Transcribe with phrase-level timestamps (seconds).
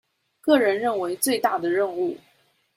[0.41, 2.17] 個人認為最大的任務